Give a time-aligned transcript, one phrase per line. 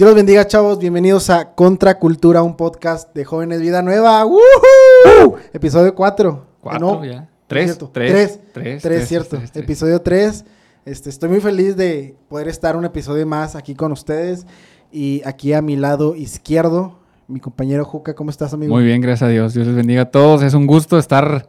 [0.00, 0.78] Dios los bendiga, chavos.
[0.78, 4.24] Bienvenidos a Contracultura, un podcast de Jóvenes Vida Nueva.
[4.24, 5.36] ¡Woohoo!
[5.52, 6.46] Episodio 4.
[6.58, 7.28] Cuatro ya.
[7.46, 7.90] Tres, Cierto.
[7.92, 8.30] tres, Tres.
[8.30, 9.36] tres, Tres, tres, cierto.
[9.36, 9.62] tres, tres.
[9.62, 10.44] Episodio 3.
[10.86, 14.46] Este, estoy muy feliz de poder estar un episodio más aquí con ustedes.
[14.90, 16.98] Y aquí a mi lado izquierdo,
[17.28, 18.14] mi compañero Juca.
[18.14, 18.74] ¿Cómo estás, amigo?
[18.74, 19.52] Muy bien, gracias a Dios.
[19.52, 20.42] Dios les bendiga a todos.
[20.42, 21.46] Es un gusto estar,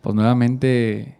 [0.00, 1.18] pues, nuevamente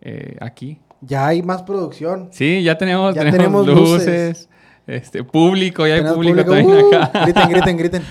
[0.00, 0.80] eh, aquí.
[1.02, 2.30] Ya hay más producción.
[2.32, 4.48] Sí, ya tenemos, Ya tenemos, tenemos luces, luces.
[4.86, 6.50] Este, público, ya hay público, público.
[6.50, 6.96] también ¡Uh!
[6.96, 7.24] acá.
[7.24, 8.02] Griten, griten, griten.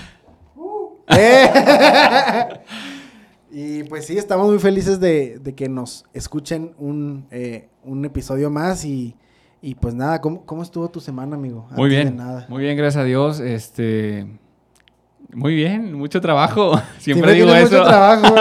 [1.08, 2.48] ¡Eh!
[3.50, 8.50] y pues sí, estamos muy felices de, de que nos escuchen un, eh, un episodio
[8.50, 9.14] más y,
[9.62, 11.66] y pues nada, ¿cómo, cómo estuvo tu semana, amigo?
[11.70, 12.46] Muy de bien, nada.
[12.48, 13.40] muy bien, gracias a Dios.
[13.40, 14.26] Este,
[15.32, 16.76] muy bien, mucho trabajo.
[16.98, 17.76] Siempre Siempre digo eso.
[17.78, 18.34] mucho trabajo.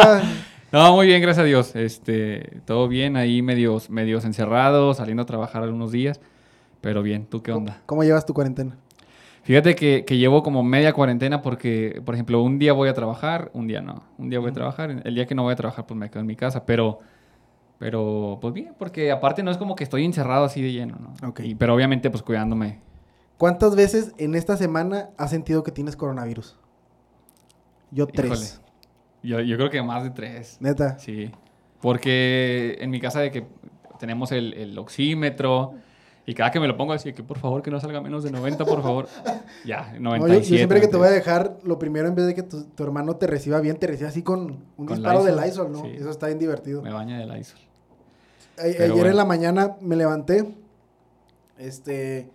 [0.72, 1.76] No, muy bien, gracias a Dios.
[1.76, 6.20] Este, todo bien, ahí medios, medios encerrados, saliendo a trabajar algunos días.
[6.86, 7.82] Pero bien, ¿tú qué onda?
[7.88, 8.78] ¿Cómo llevas tu cuarentena?
[9.42, 13.50] Fíjate que, que llevo como media cuarentena porque, por ejemplo, un día voy a trabajar,
[13.54, 14.04] un día no.
[14.20, 16.20] Un día voy a trabajar, el día que no voy a trabajar, pues me quedo
[16.20, 16.64] en mi casa.
[16.68, 17.00] Pero,
[17.80, 21.28] pero pues bien, porque aparte no es como que estoy encerrado así de lleno, ¿no?
[21.28, 21.40] Ok.
[21.40, 22.82] Y- pero obviamente, pues cuidándome.
[23.40, 26.56] ¿Cuántas veces en esta semana has sentido que tienes coronavirus?
[27.90, 28.62] Yo tres.
[29.24, 30.58] Yo, yo creo que más de tres.
[30.60, 31.00] Neta.
[31.00, 31.32] Sí.
[31.82, 33.48] Porque en mi casa de que
[34.00, 35.74] tenemos el, el oxímetro
[36.28, 38.24] y cada que me lo pongo así de que por favor que no salga menos
[38.24, 39.08] de 90, por favor.
[39.66, 40.00] Ya, 97.
[40.00, 41.16] No, yo, siempre que te voy a 98.
[41.16, 44.10] dejar, lo primero en vez de que tu, tu hermano te reciba bien, te reciba
[44.10, 44.42] así con
[44.78, 45.82] un Con disparo de Lysol, Lysol, ¿no?
[45.84, 45.92] sí.
[45.98, 46.82] Eso está bien divertido.
[46.82, 47.60] Me baña del ISOL.
[47.60, 49.10] A- Pero Ayer bueno.
[49.10, 50.56] en la mañana me levanté,
[51.58, 52.30] este,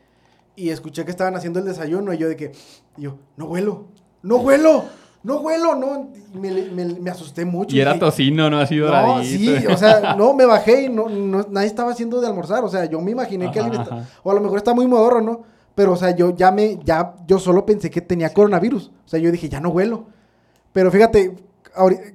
[0.57, 2.53] y escuché que estaban haciendo el desayuno y yo de que,
[2.97, 3.87] y yo, no huelo,
[4.23, 4.85] no huelo,
[5.23, 7.75] no huelo, no, me, me- me asusté mucho.
[7.77, 8.59] Y era dije, tocino, ¿no?
[8.59, 9.23] Así No, doradito.
[9.25, 12.69] sí, o sea, no, me bajé y no, no- nadie estaba haciendo de almorzar, o
[12.69, 15.43] sea, yo me imaginé que alguien, está- o a lo mejor está muy modorro, ¿no?
[15.75, 19.19] Pero, o sea, yo ya me, ya, yo solo pensé que tenía coronavirus, o sea,
[19.21, 20.07] yo dije, ya no huelo.
[20.73, 21.37] Pero fíjate,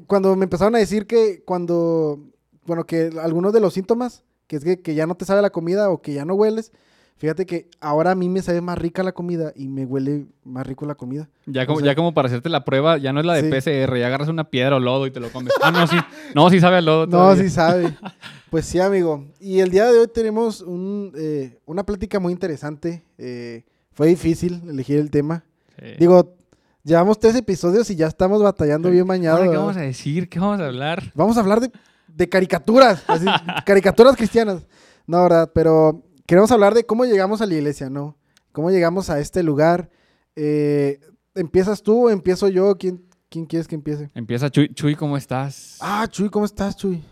[0.07, 2.19] cuando me empezaron a decir que cuando,
[2.65, 5.49] bueno, que algunos de los síntomas, que es que, que ya no te sabe la
[5.49, 6.71] comida o que ya no hueles,
[7.17, 10.65] fíjate que ahora a mí me sabe más rica la comida y me huele más
[10.67, 11.29] rico la comida.
[11.45, 13.43] Ya como, O sea- ya como para hacerte la prueba, ya no es la de
[13.43, 13.49] Sí.
[13.49, 15.53] PCR, ya agarras una piedra o lodo y te lo comes.
[15.61, 15.95] Ah, no, sí.
[16.33, 17.07] No, sí sabe a lodo.
[17.07, 17.93] No, sí sabe.
[18.51, 19.25] Pues sí, amigo.
[19.41, 23.03] Y el día de hoy tenemos un, eh, una plática muy interesante.
[23.17, 25.43] Eh, fue difícil elegir el tema.
[25.77, 25.87] Sí.
[25.99, 26.35] Digo,
[26.83, 29.05] llevamos tres episodios y ya estamos batallando bien.
[29.27, 30.29] Ahora, ¿qué vamos a decir?
[30.29, 31.11] ¿Qué vamos a hablar?
[31.15, 31.69] Vamos a hablar de,
[32.07, 33.25] de caricaturas, así,
[33.65, 34.65] caricaturas cristianas.
[35.05, 35.51] No, ¿verdad?
[35.53, 38.17] Pero queremos hablar de cómo llegamos a la iglesia, ¿no?
[38.51, 39.89] Cómo llegamos a este lugar.
[40.35, 40.99] Eh,
[41.35, 42.75] ¿Empiezas tú o empiezo yo?
[42.77, 44.09] ¿Quién, quién quieres que empiece?
[44.15, 44.69] Empieza Chuy.
[44.73, 45.77] Chuy, ¿cómo estás?
[45.81, 47.03] Ah, Chuy, ¿cómo estás, Chuy?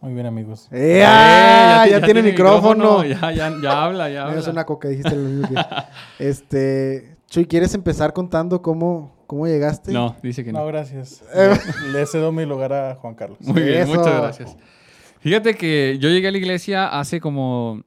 [0.00, 0.68] Muy bien, amigos.
[0.72, 1.86] ¡Eh, Eh, ah!
[1.88, 3.04] ya, tiene micrófono.
[3.04, 4.40] Ya, ya, ya habla, ya habla.
[4.40, 5.54] es una coca, dijiste lo mismo que...
[6.18, 7.16] Este...
[7.30, 9.92] Chuy, ¿quieres empezar contando cómo, cómo llegaste?
[9.92, 10.66] No, dice que No, no.
[10.66, 11.22] gracias.
[11.34, 11.56] Eh.
[11.86, 13.38] Le, le cedo mi lugar a Juan Carlos.
[13.40, 13.94] Muy bien, Eso.
[13.94, 14.56] muchas gracias.
[15.20, 17.84] Fíjate que yo llegué a la iglesia hace como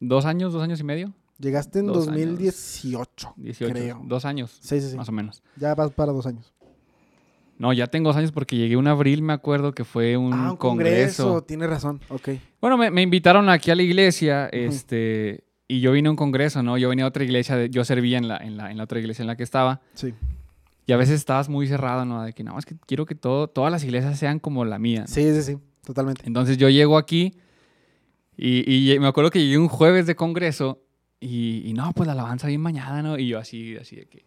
[0.00, 1.12] dos años, dos años y medio.
[1.38, 4.00] Llegaste en Dos 2018, 18, creo.
[4.04, 4.96] dos años, Sí, sí, sí.
[4.96, 5.42] más o menos.
[5.56, 6.52] Ya vas para dos años.
[7.58, 10.52] No, ya tengo dos años porque llegué un abril, me acuerdo que fue un, ah,
[10.52, 11.24] un congreso.
[11.24, 11.42] congreso.
[11.44, 12.00] Tienes razón.
[12.08, 12.30] Ok.
[12.60, 16.62] Bueno, me, me invitaron aquí a la iglesia, este, y yo vine a un congreso,
[16.62, 16.78] ¿no?
[16.78, 19.22] Yo venía a otra iglesia, yo servía en la, en, la, en la otra iglesia
[19.22, 20.14] en la que estaba, Sí.
[20.86, 22.22] y a veces estabas muy cerrado, ¿no?
[22.22, 25.00] De que no, es que quiero que todo, todas las iglesias sean como la mía.
[25.02, 25.06] ¿no?
[25.06, 25.58] Sí, sí, sí.
[25.84, 26.22] Totalmente.
[26.26, 27.34] Entonces yo llego aquí
[28.36, 30.82] y, y me acuerdo que llegué un jueves de congreso
[31.20, 33.18] y, y no, pues la alabanza bien mañada, ¿no?
[33.18, 34.24] Y yo así, así de que,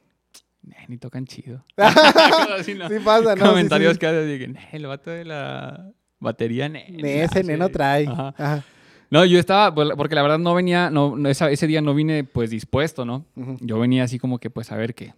[0.63, 1.63] "Nee, ni tocan chido.
[1.77, 2.87] Así, ¿no?
[2.89, 3.43] Sí pasa, ¿no?
[3.43, 3.99] Sí, Comentarios sí.
[3.99, 7.43] que haces de que, "Nee, el vato de la batería, ne, Ne, ese hace".
[7.43, 8.07] neno trae.
[8.07, 8.33] Ajá.
[8.37, 8.63] Ajá.
[9.09, 11.93] No, yo estaba, pues, porque la verdad no venía, no, no, esa- ese día no
[11.93, 13.25] vine pues dispuesto, ¿no?
[13.35, 13.57] Ujú.
[13.61, 15.13] Yo venía así como que pues a ver qué.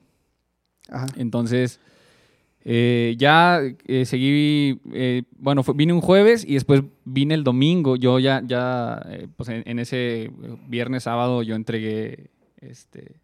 [0.89, 1.07] Ajá.
[1.17, 1.79] Entonces,
[2.65, 7.95] eh, ya eh, seguí, eh, bueno, fue- vine un jueves y después vine el domingo.
[7.95, 10.31] Yo ya, ya eh, pues en, en ese
[10.67, 12.29] viernes, sábado, yo entregué
[12.61, 13.15] este,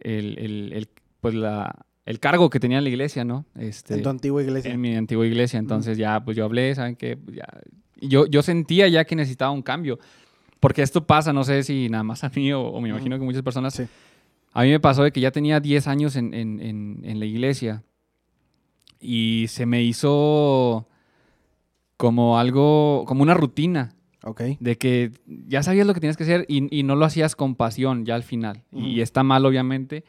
[0.00, 0.88] el, el- el,
[1.20, 3.44] pues la, el cargo que tenía en la iglesia, ¿no?
[3.58, 4.72] Este, En tu antigua iglesia.
[4.72, 5.58] en mi antigua iglesia.
[5.58, 7.16] Entonces ya, pues yo hablé, ¿saben qué?
[7.16, 7.46] Pues, ya,
[8.00, 9.98] yo, yo sentía ya que necesitaba un cambio.
[10.60, 13.24] Porque esto pasa, no sé si nada más a mí o, o me imagino que
[13.24, 13.74] muchas personas.
[13.74, 13.84] Sí.
[14.52, 17.82] A mí me pasó de que ya tenía 10 años en- en- en la iglesia
[19.00, 20.86] y se me hizo
[21.96, 24.42] como algo, como una rutina Ok.
[24.60, 27.54] de que ya sabías lo que tenías que hacer y, y no lo hacías con
[27.54, 28.64] pasión ya al final.
[28.72, 30.04] Y está mal, obviamente.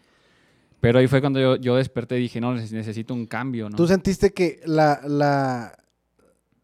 [0.81, 3.75] Pero ahí fue cuando yo, yo desperté y dije, no, neces- necesito un cambio, ¿no?
[3.75, 5.75] ¿Tú sentiste que la, la,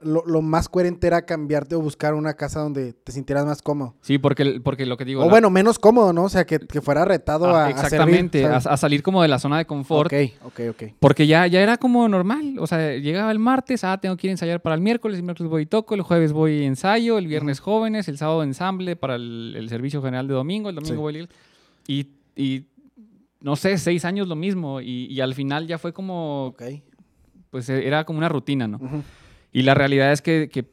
[0.06, 3.96] lo, lo más coherente era cambiarte o buscar una casa donde te sintieras más cómodo.
[4.02, 5.22] Sí, porque, porque lo que digo...
[5.22, 6.24] o la- bueno, menos cómodo, ¿no?
[6.26, 9.28] O sea, que, que fuera retado Ah, a, a exactamente, servir, a, salir como de
[9.28, 10.12] la zona de confort.
[10.12, 10.84] Ok, ok, ok.
[11.00, 12.58] Porque ya, ya era como normal.
[12.60, 15.24] O sea, llegaba el martes, ah, tengo que ir a ensayar para el miércoles, el
[15.24, 18.96] miércoles voy y toco, el jueves voy y ensayo, el viernes jóvenes, el sábado ensamble
[18.96, 21.02] para el, el servicio general de domingo, el domingo Sí.
[21.02, 21.30] voy a ir.
[21.88, 22.66] Y, y,
[23.42, 24.80] no sé, seis años lo mismo.
[24.82, 26.64] Y, y al final ya fue como, Ok.
[27.50, 28.78] pues era como una rutina, ¿no?
[28.78, 29.04] Ujú.
[29.54, 30.66] Y la realidad es que, que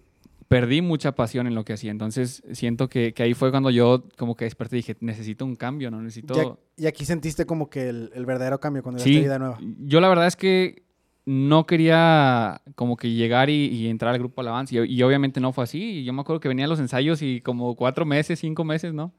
[0.49, 1.93] perdí mucha pasión en lo que hacía.
[1.93, 5.55] Entonces siento que, que ahí fue cuando yo como que desperté y dije, necesito un
[5.55, 6.03] cambio, ¿no?
[6.03, 6.35] Necesito...
[6.35, 9.59] Ya- y aquí sentiste como que el, el verdadero cambio cuando Sí, vida nueva.
[9.81, 10.83] yo la verdad es que
[11.27, 14.75] no quería como que llegar y, y entrar al grupo Alabanza.
[14.75, 15.99] Y, y obviamente no fue así.
[16.01, 18.95] Y yo me acuerdo que venía a los ensayos y como cuatro meses, cinco meses,
[18.95, 19.13] ¿no?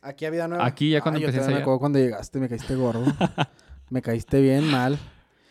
[0.00, 0.64] Aquí a vida nueva.
[0.64, 1.62] Aquí ya cuando yo empecé a todavía me ensayar.
[1.64, 3.04] acuerdo cuando llegaste, me caíste gordo.
[3.90, 4.98] me caíste bien mal.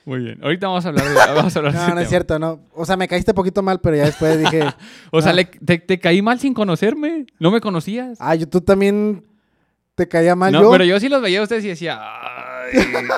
[0.05, 0.39] Muy bien.
[0.43, 2.59] Ahorita vamos a hablar de, vamos a hablar de No, no es cierto, no.
[2.73, 4.63] O sea, me caíste poquito mal, pero ya después dije,
[5.11, 7.25] O sea, le- te, te caí mal sin conocerme.
[7.39, 8.17] No me conocías.
[8.19, 9.25] ah, yo, tú también
[9.95, 10.71] te caía mal no, yo.
[10.71, 12.71] pero yo sí los veía a ustedes y decía, ay,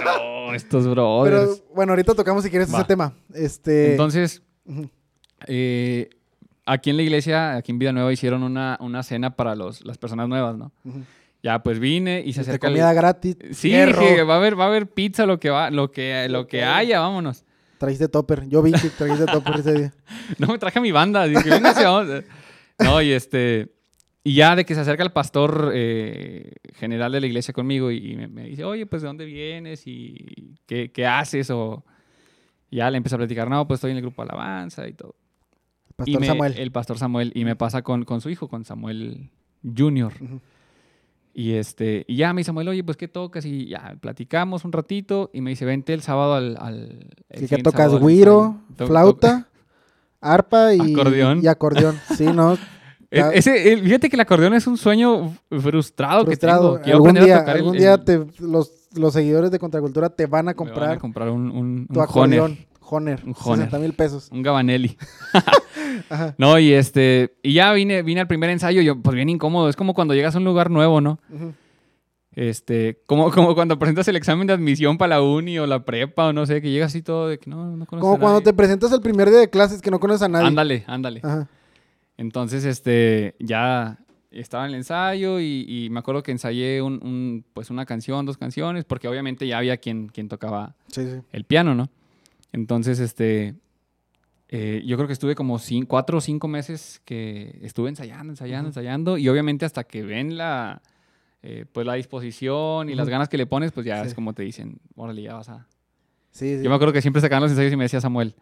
[0.04, 1.62] no, estos brothers.
[1.62, 2.80] Pero, bueno, ahorita tocamos si quieres Va.
[2.80, 3.14] ese tema.
[3.34, 3.92] Este.
[3.92, 4.42] Entonces,
[5.48, 6.10] eh,
[6.66, 9.98] aquí en la iglesia, aquí en Vida Nueva, hicieron una, una cena para los, las
[9.98, 10.72] personas nuevas, ¿no?
[10.84, 11.04] Ujú.
[11.44, 13.36] Ya, pues vine y se Este, acerca el- comida gratis.
[13.52, 16.48] Sí, dije, va a haber, va a haber pizza, lo que va, lo que, lo
[16.48, 17.44] que haya, vámonos.
[17.78, 18.48] Trajiste topper.
[18.48, 19.94] Yo vi que trajiste topper ese día.
[20.40, 22.24] No me traje a mi banda, dije, véngase, vamos.
[22.80, 23.74] No, y este,
[24.24, 28.12] y ya de que se acerca el pastor eh, general de la iglesia conmigo y,
[28.14, 29.84] y me, me dice, oye, pues, ¿de dónde vienes?
[29.86, 31.50] ¿Y qué, qué haces?
[31.50, 31.84] O
[32.72, 35.16] y ya le empecé a platicar, no, pues estoy en el grupo Alabanza y todo.
[35.98, 36.56] Pastor y me- Samuel.
[36.58, 39.30] El pastor Samuel, y me pasa con, con su hijo, con Samuel
[39.62, 40.14] Junior.
[40.22, 40.40] Ujú.
[41.36, 44.72] Y este, y ya me dice Samuel, oye, pues qué tocas, y ya platicamos un
[44.72, 46.58] ratito, y me dice, vente el sábado al.
[47.30, 48.66] el siguiente tocas sábado güiro, ensayo".
[48.70, 49.48] To- to- flauta,
[50.22, 51.44] arpa y Acordeón.
[51.44, 51.96] Y acordeón.
[52.16, 52.58] Sí, ¿no?
[53.16, 56.80] E- Ese, el- fíjate que el acordeón es un sueño frustrado, que tengo.
[56.84, 60.50] Algún a día, tocar algún el- día te- los, los seguidores de Contracultura te van
[60.50, 62.58] a me van a comprar comprar un, un, tu un acordeón.
[62.80, 63.22] Honer, Honer.
[63.26, 63.66] Un Honer.
[63.66, 64.30] 60 mil pesos.
[64.32, 64.98] un Gabanelli.
[66.10, 66.36] Ajá.
[66.38, 69.70] No, y este, y ya vine, vine al primer ensayo, yo, pues bien incómodo.
[69.70, 71.20] Es como cuando llegas a un lugar nuevo, ¿no?
[72.36, 76.28] Este, como, como cuando presentas el examen de admisión para la uni o la prepa
[76.28, 78.42] o no sé, que llegas así todo de que no, no conoces Como a cuando
[78.42, 80.48] te presentas el primer día de clases que no conoces a nadie.
[80.48, 81.20] Ándale, ándale.
[81.24, 81.48] Ajá.
[82.18, 84.00] Entonces, este, ya
[84.32, 88.26] estaba en el ensayo y, y me acuerdo que ensayé un, un, pues una canción,
[88.26, 91.22] dos canciones, porque obviamente ya había quien, quien tocaba Sí, sí.
[91.32, 91.90] el piano, ¿no?
[92.52, 93.56] Entonces, este,
[94.56, 99.18] eh, yo creo que estuve como cuatro o cinco meses que estuve ensayando, ensayando, ensayando,
[99.18, 100.82] y obviamente hasta que ven la,
[101.42, 104.10] eh, pues la disposición y las ganas que le pones, pues ya Sí.
[104.10, 105.68] es como te dicen, órale, ya vas a...
[106.32, 106.64] Sí, sí.
[106.64, 108.36] Yo me acuerdo que siempre sacaban los ensayos y me decía Samuel,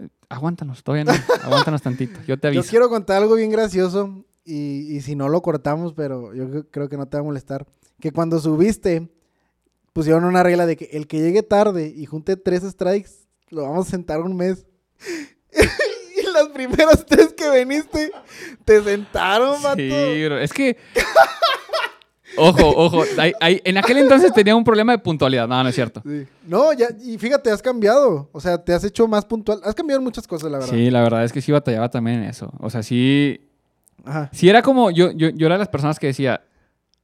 [0.00, 1.12] "Eh, aguántanos, todavía no,
[1.44, 2.70] aguántanos tantito, yo te Yo aviso.
[2.70, 6.88] quiero contar algo bien gracioso y, y si no lo cortamos, pero yo cre- creo
[6.88, 7.66] que no te va a molestar.
[8.00, 9.08] Que cuando subiste,
[9.92, 13.10] pusieron una regla de que el que llegue tarde y junte tres strikes,
[13.50, 14.66] lo vamos a sentar un mes.
[16.16, 18.10] y las primeras tres que viniste,
[18.64, 19.76] te sentaron, vato.
[19.76, 20.38] Sí, bro.
[20.38, 20.76] Es que.
[22.36, 23.04] Ojo, ojo.
[23.18, 25.46] hay- hay- en aquel entonces tenía un problema de puntualidad.
[25.46, 26.02] No, no es cierto.
[26.06, 26.26] Sí.
[26.46, 28.30] No, ya, y fíjate, has cambiado.
[28.32, 29.60] O sea, te has hecho más puntual.
[29.64, 30.72] Has cambiado en muchas cosas, la verdad.
[30.72, 32.50] Sí, la verdad es que sí batallaba también en eso.
[32.60, 33.50] O sea, sí.
[34.04, 34.30] Ajá.
[34.32, 34.90] Sí era como.
[34.90, 36.42] Yo, yo, yo era de las personas que decía.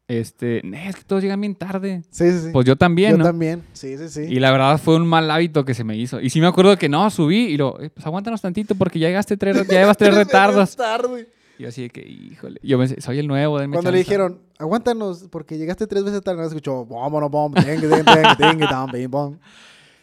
[0.09, 0.63] Este.
[0.65, 2.03] "Nee, Es que todos llegan bien tarde.
[2.11, 2.49] Sí, sí, sí.
[2.53, 3.25] Pues yo también, Yo ¿no?
[3.25, 3.63] también.
[3.75, 4.23] Sí, sí, sí.
[4.23, 6.19] Y la verdad fue un mal hábito que se me hizo.
[6.21, 7.79] Y sí me acuerdo que no, subí y lo.
[7.81, 10.75] "Eh, pues aguántanos tantito porque ya llegaste tres, ya llevas tres retardos.
[10.77, 11.29] tarde.
[11.59, 12.59] Y yo así de que, híjole.
[12.63, 14.09] Yo pensé, soy el nuevo, denme Cuando le chance".
[14.11, 18.93] dijeron, aguántanos, porque llegaste tres veces tarde, no escuchó, vámonos, bom, ting, ting, ting, ting,
[18.93, 19.37] ting, bom.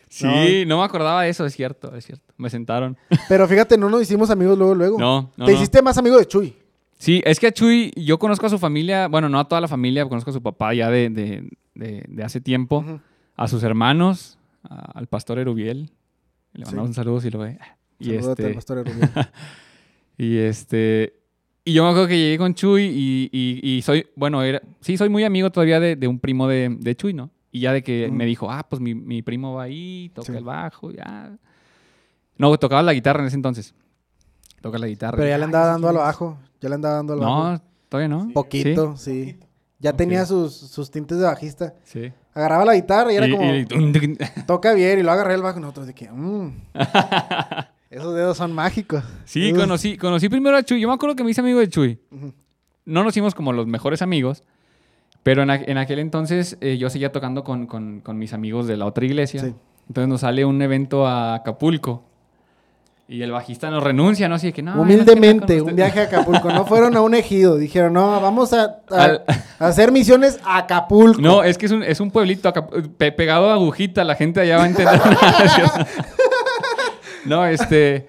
[0.09, 2.23] Sí, no me acordaba de eso, es cierto, es cierto.
[2.37, 2.95] Me sentaron.
[3.27, 4.99] Pero fíjate, no nos hicimos amigos luego, luego.
[4.99, 5.45] No, no.
[5.45, 5.57] Te no.
[5.57, 6.55] hiciste más amigo de Chuy.
[6.97, 9.67] Sí, es que a Chuy, yo conozco a su familia, bueno, no a toda la
[9.67, 12.85] familia, conozco a su papá ya de, de, de- de hace tiempo,
[13.35, 15.91] a sus hermanos, a- al pastor Erubiel.
[16.53, 16.67] Le Sí.
[16.67, 17.59] mandamos un saludo si lo ve.
[17.99, 19.09] Y Salúdate al este, pastor Erubiel.
[20.17, 21.13] y este,
[21.65, 24.95] y yo me acuerdo que llegué con Chuy y, y- y soy, bueno, era, sí,
[24.97, 27.29] soy muy amigo todavía de, de un primo de, de Chuy, ¿no?
[27.51, 30.37] Y ya de que me dijo, ah, pues mi, mi primo va ahí, toca Sí.
[30.37, 31.37] el bajo, ya.
[32.37, 33.73] No, tocaba la guitarra en ese entonces.
[34.61, 35.15] Toca la guitarra.
[35.17, 36.07] Pero ya le andaba ¿ese dando a quién lo es?
[36.07, 36.37] bajo.
[36.65, 37.43] Ya le andaba dando a lo bajo.
[37.51, 38.31] No, todavía no.
[38.33, 39.37] Poquito, sí.
[39.77, 41.75] Ya tenía sus, sus tintes de bajista.
[41.83, 42.11] Sí.
[42.33, 44.17] Agarraba la guitarra y era Y- como, y-
[44.47, 46.49] toca bien, y lo agarré el bajo y nosotros de que, mmm.
[47.91, 49.03] Esos dedos son mágicos.
[49.25, 50.81] Sí, conocí, conocí primero a Chuy.
[50.81, 51.99] Yo me acuerdo que me hice amigo de Chuy.
[52.83, 54.43] No nos hicimos como los mejores amigos,
[55.23, 58.65] pero en, aqu- en aquel entonces eh, yo seguía tocando con, con- con mis amigos
[58.67, 59.41] de la otra iglesia.
[59.41, 59.53] Sí.
[59.87, 62.03] Entonces nos sale un evento a Acapulco.
[63.07, 64.35] Y el bajista nos renuncia, ¿no?
[64.35, 64.75] Así que no.
[64.75, 66.51] no Humildemente, un viaje a Acapulco.
[66.51, 67.55] No fueron a un ejido.
[67.57, 69.23] Dijeron, no, vamos a, a- Al-
[69.59, 71.17] a hacer misiones a Acapulco.
[71.17, 71.37] con usted".
[71.37, 72.51] No, es que es un, es un pueblito
[72.97, 74.99] pe- pegado a agujita, la gente allá va a entender.
[77.25, 78.07] no, este.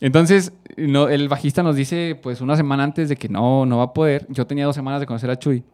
[0.00, 3.84] Entonces, no, el bajista nos dice, pues, una semana antes de que no, no va
[3.84, 4.26] a poder.
[4.28, 5.64] Yo tenía dos semanas de conocer a Chuy.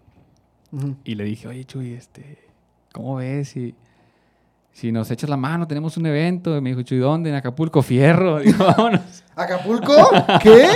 [1.04, 2.38] Y le dije, oye, Chuy, este,
[2.92, 3.48] ¿cómo ves?
[3.50, 3.74] Si,
[4.72, 6.56] si nos echas la mano, tenemos un evento.
[6.56, 7.30] Y me dijo, Chuy, ¿dónde?
[7.30, 8.38] En Acapulco, Fierro.
[8.40, 9.00] Digo, vámonos.
[9.36, 9.92] ¿Acapulco?
[10.42, 10.66] ¿Qué?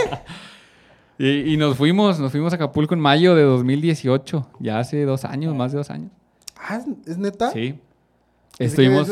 [1.19, 4.49] Y, y nos fuimos, nos fuimos a Acapulco en mayo de 2018.
[4.61, 6.11] Ya hace dos años, más de dos años.
[6.59, 7.51] Ah, ¿es- ¿es neta?
[7.51, 7.79] Sí.
[8.59, 9.11] Estuvimos,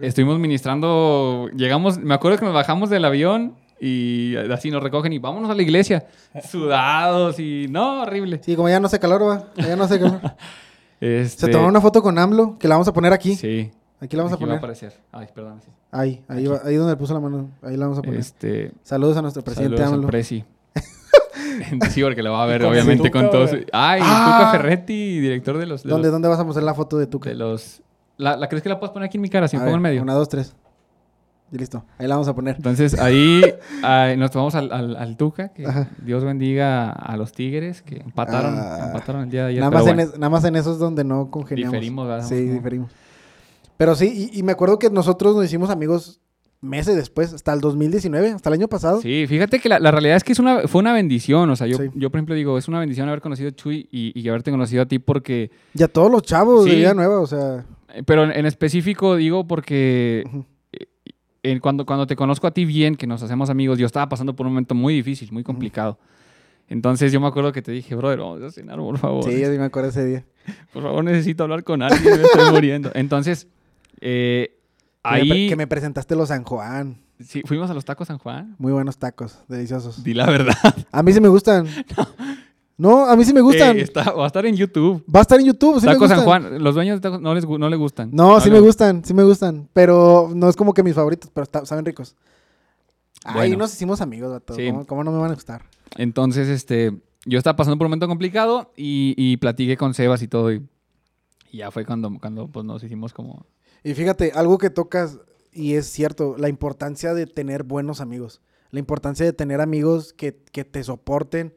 [0.00, 5.20] estuvimos ministrando, llegamos, me acuerdo que nos bajamos del avión y así nos recogen y
[5.20, 6.06] vámonos a la iglesia.
[6.50, 8.40] Sudados y no, horrible.
[8.44, 9.46] Sí, como ya no hace calor, va.
[9.56, 10.20] Ya no hace calor.
[11.00, 13.36] Este, Se tomó una foto con AMLO, que la vamos a poner aquí.
[13.36, 13.70] Sí.
[14.00, 14.58] Aquí la vamos Aquí a va a poner.
[14.58, 14.94] aparecer.
[15.12, 15.60] Ay, perdón.
[15.64, 15.70] sí.
[15.90, 17.50] Ahí, ahí, va- ahí donde puso la mano.
[17.62, 18.18] Ahí la vamos a poner.
[18.18, 20.08] Este, Saludos a nuestro presidente saludos al AMLO.
[20.08, 20.44] presi.
[21.90, 23.50] sí, porque lo va a ver, con obviamente, Tuca, con todos.
[23.72, 24.38] Ay, Ah.
[24.38, 25.82] Tuca Ferretti, director de los.
[25.82, 27.82] De ¿Dónde, los, ¿Dónde vas a mostrar la foto de tu de los-
[28.16, 29.48] la, ¿La crees que la puedes poner aquí en mi cara?
[29.48, 30.02] Si me pongo en medio.
[30.02, 30.54] Una, dos, tres.
[31.52, 31.84] Y listo.
[31.98, 32.54] Ahí la vamos a poner.
[32.56, 33.42] Entonces ahí
[33.82, 35.88] ah, nos tomamos al, al, al Tuca, que Ajá.
[35.98, 38.84] Dios bendiga a los Tigres, que empataron, Ah.
[38.86, 39.60] empataron el día de ayer.
[39.60, 41.72] Nada más, en es- nada más en esos donde no congeniamos.
[41.72, 42.24] Diferimos, ¿verdad?
[42.26, 42.92] Sí, diferimos.
[43.80, 46.20] Pero sí, y, y me acuerdo que nosotros nos hicimos amigos
[46.60, 49.00] meses después, hasta el 2019, hasta el año pasado.
[49.00, 51.48] Sí, fíjate que la, la realidad es que es una, fue una bendición.
[51.48, 51.84] O sea, yo, Sí.
[51.94, 54.82] yo, por ejemplo, digo, es una bendición haber conocido a Chuy y, y haberte conocido
[54.82, 55.50] a ti porque...
[55.72, 56.76] Y a todos los chavos de Sí.
[56.76, 57.64] Vida Nueva, o sea.
[57.94, 60.24] eh, Pero en, en específico digo porque
[61.42, 64.36] en- cuando, cuando te conozco a ti bien, que nos hacemos amigos, yo estaba pasando
[64.36, 65.98] por un momento muy difícil, muy complicado.
[66.68, 69.24] Entonces yo me acuerdo que te dije, brother, vamos a cenar, por favor.
[69.24, 70.24] Sí, yo sí me acuerdo ese día.
[70.72, 72.90] Por favor, necesito hablar con alguien, me estoy muriendo.
[72.94, 73.46] Entonces,
[74.00, 74.56] eh,
[75.02, 77.00] Que me pre- ahí que me presentaste los San Juan.
[77.18, 78.54] sí, fuimos a los tacos San Juan.
[78.58, 80.02] Muy buenos tacos, deliciosos.
[80.04, 80.54] Di la verdad.
[80.92, 81.66] A mí sí me gustan.
[82.76, 83.76] No, a mí sí me gustan.
[83.76, 85.04] Eh, está- va a estar en YouTube.
[85.14, 86.24] Va a estar en YouTube, sí tacos San.
[86.24, 86.64] Juan.
[86.64, 88.08] Los dueños de tacos no les, no les gustan.
[88.10, 89.68] No, sí les me gustan, sí me gustan.
[89.74, 92.16] Pero no es como que mis favoritos, pero está- saben ricos.
[93.26, 93.58] Ahí Bueno.
[93.58, 94.54] nos hicimos amigos, vato.
[94.54, 94.68] Sí.
[94.70, 95.60] ¿Cómo, cómo no me van a gustar?
[95.98, 100.28] Entonces, este, yo estaba pasando por un momento complicado y, y platiqué con Sebas y
[100.28, 100.50] todo.
[100.50, 100.66] Y,
[101.52, 103.44] y ya fue cuando, cuando pues, nos hicimos como...
[103.82, 105.18] Y fíjate, algo que tocas,
[105.52, 108.40] y es cierto, la importancia de tener buenos amigos.
[108.70, 111.54] La importancia de tener amigos que, que te soporten.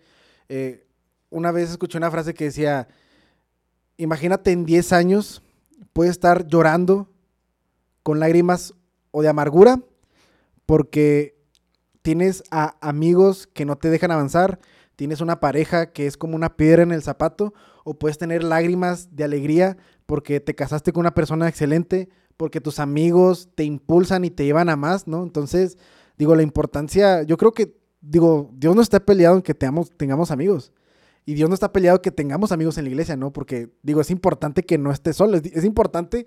[0.50, 0.88] Eh,
[1.30, 2.88] una vez escuché una frase que decía,
[3.98, 5.44] imagínate en 10 años,
[5.94, 7.10] puedes estar llorando
[8.02, 8.74] con lágrimas
[9.12, 9.80] o de amargura
[10.66, 11.36] porque
[12.02, 14.60] tienes a amigos que no te dejan avanzar,
[14.96, 17.54] tienes una pareja que es como una piedra en el zapato,
[17.84, 22.80] o puedes tener lágrimas de alegría porque te casaste con una persona excelente, porque tus
[22.80, 25.24] amigos te impulsan y te llevan a más, ¿no?
[25.24, 25.78] Entonces,
[26.18, 30.32] digo, la importancia, yo creo que, digo, Dios no está peleado en que tengamos, tengamos
[30.32, 30.72] amigos.
[31.26, 33.32] Y Dios no está peleado que tengamos amigos en la iglesia, ¿no?
[33.32, 35.38] Porque, digo, es importante que no estés solo.
[35.38, 36.26] Es, es importante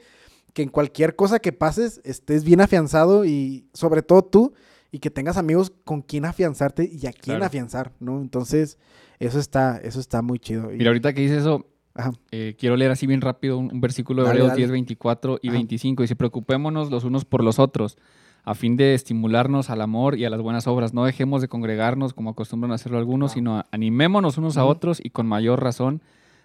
[0.55, 4.55] que en cualquier cosa que pases estés bien afianzado y sobre todo tú
[4.91, 7.45] y que tengas amigos con quien afianzarte y a quién Claro.
[7.45, 8.23] afianzar, ¿no?
[8.23, 8.79] Entonces,
[9.19, 10.73] eso está, eso está muy chido.
[10.73, 11.67] Y- Mira, ahorita que dices eso,
[11.97, 12.13] Ajá.
[12.31, 14.59] eh, quiero leer así bien rápido un, un versículo de Hebreos dale.
[14.59, 15.55] 10, 24 y Ajá.
[15.57, 16.03] 25.
[16.03, 17.97] Dice, preocupémonos los unos por los otros,
[18.45, 20.95] a fin de estimularnos al amor y a las buenas obras.
[20.95, 25.27] No dejemos de congregarnos como acostumbran hacerlo algunos, sino animémonos unos a otros y con
[25.27, 26.01] mayor razón,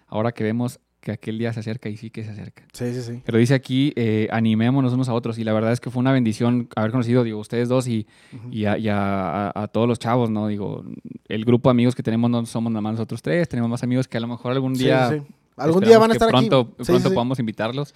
[0.08, 2.62] ahora que vemos que aquel día se acerca y sí que se acerca.
[2.72, 3.22] Sí, sí, sí.
[3.24, 5.36] Pero dice aquí, eh, animémonos unos a otros.
[5.36, 8.06] Y la verdad es que fue una bendición haber conocido, digo, ustedes dos y,
[8.52, 10.46] y, a, y a- a- a todos los chavos, ¿no?
[10.46, 10.84] Digo,
[11.26, 14.06] el grupo de amigos que tenemos no somos nada más nosotros tres, tenemos más amigos
[14.06, 15.08] que a lo mejor algún día...
[15.08, 15.26] sí, sí.
[15.56, 16.84] Algún día van a que estar pronto, aquí.
[16.84, 17.14] Pronto sí, sí.
[17.14, 17.94] podamos invitarlos.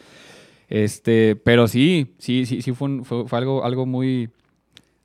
[0.69, 4.31] Este, pero sí, sí, sí, sí fue, un- fue, fue algo, algo muy...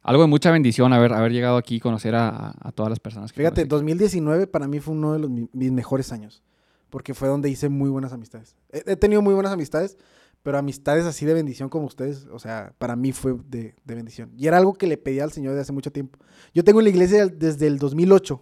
[0.03, 3.31] Algo de mucha bendición haber, haber llegado aquí y conocer a, a- todas las personas.
[3.31, 3.70] Que Fíjate, conocí.
[3.70, 6.41] 2019 para mí fue uno de los, mi- mis mejores años.
[6.89, 8.55] Porque fue donde hice muy buenas amistades.
[8.72, 9.98] He, he tenido muy buenas amistades,
[10.43, 14.31] pero amistades así de bendición como ustedes, o sea, para mí fue de, de bendición.
[14.36, 16.17] Y era algo que le pedía al Señor de hace mucho tiempo.
[16.53, 18.41] Yo tengo en la iglesia desde el 2008,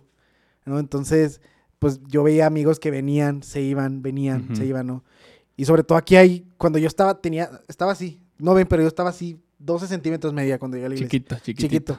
[0.65, 0.79] ¿no?
[0.79, 1.41] Entonces,
[1.79, 5.03] pues yo veía amigos que venían, se iban, venían, se iban, ¿no?
[5.55, 8.87] Y sobre todo aquí hay, cuando yo estaba, tenía, estaba así, no ven, pero yo
[8.87, 11.93] estaba así, 12 centímetros media cuando llegué a la iglesia Chiquito, chiquitito.
[11.93, 11.97] chiquito.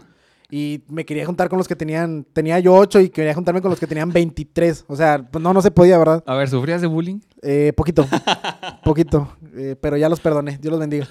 [0.53, 3.71] Y me quería juntar con los que tenían, tenía yo 8 y quería juntarme con
[3.71, 4.85] los que tenían 23.
[4.89, 6.25] O sea, pues no, no se podía, ¿verdad?
[6.27, 7.21] A ver, ¿sufrías de bullying?
[7.43, 8.05] Eh, poquito,
[8.85, 11.07] poquito, eh, pero ya los perdoné, Dios los bendiga.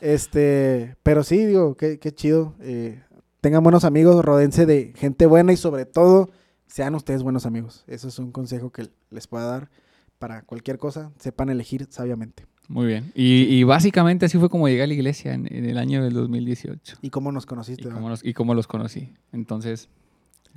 [0.00, 2.54] Este, pero sí, digo, qué, qué chido.
[2.60, 3.00] eh,
[3.40, 6.30] tengan buenos amigos, rodense de gente buena y sobre todo,
[6.70, 7.84] sean ustedes buenos amigos.
[7.86, 9.70] Eso es un consejo que les pueda dar
[10.18, 12.46] para cualquier cosa, sepan elegir sabiamente.
[12.68, 13.10] Muy bien.
[13.14, 16.12] Y, y básicamente así fue como llegué a la iglesia en, en el año del
[16.12, 16.98] 2018.
[17.02, 17.88] ¿Y cómo nos conociste?
[17.88, 19.12] Y cómo, los, y cómo los conocí.
[19.32, 19.88] Entonces,